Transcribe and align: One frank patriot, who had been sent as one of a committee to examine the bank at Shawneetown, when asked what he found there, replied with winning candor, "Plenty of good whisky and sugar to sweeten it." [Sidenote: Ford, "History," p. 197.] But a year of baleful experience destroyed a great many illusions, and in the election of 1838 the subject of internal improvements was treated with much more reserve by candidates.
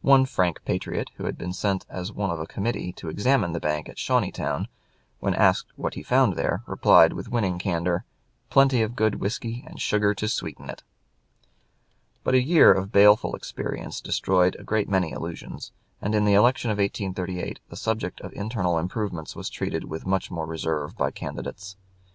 One 0.00 0.24
frank 0.24 0.64
patriot, 0.64 1.10
who 1.18 1.24
had 1.26 1.36
been 1.36 1.52
sent 1.52 1.84
as 1.90 2.10
one 2.10 2.30
of 2.30 2.40
a 2.40 2.46
committee 2.46 2.94
to 2.94 3.10
examine 3.10 3.52
the 3.52 3.60
bank 3.60 3.90
at 3.90 3.98
Shawneetown, 3.98 4.68
when 5.20 5.34
asked 5.34 5.66
what 5.76 5.92
he 5.92 6.02
found 6.02 6.34
there, 6.34 6.62
replied 6.66 7.12
with 7.12 7.28
winning 7.28 7.58
candor, 7.58 8.06
"Plenty 8.48 8.80
of 8.80 8.96
good 8.96 9.16
whisky 9.16 9.64
and 9.66 9.78
sugar 9.78 10.14
to 10.14 10.28
sweeten 10.28 10.70
it." 10.70 10.80
[Sidenote: 10.80 12.24
Ford, 12.24 12.34
"History," 12.36 12.44
p. 12.46 12.56
197.] 12.56 12.56
But 12.56 12.56
a 12.56 12.56
year 12.58 12.72
of 12.72 12.92
baleful 12.92 13.36
experience 13.36 14.00
destroyed 14.00 14.56
a 14.58 14.64
great 14.64 14.88
many 14.88 15.10
illusions, 15.10 15.72
and 16.00 16.14
in 16.14 16.24
the 16.24 16.32
election 16.32 16.70
of 16.70 16.78
1838 16.78 17.60
the 17.68 17.76
subject 17.76 18.22
of 18.22 18.32
internal 18.32 18.78
improvements 18.78 19.36
was 19.36 19.50
treated 19.50 19.84
with 19.84 20.06
much 20.06 20.30
more 20.30 20.46
reserve 20.46 20.96
by 20.96 21.10
candidates. 21.10 21.76